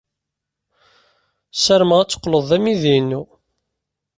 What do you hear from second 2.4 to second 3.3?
d amidi-inu.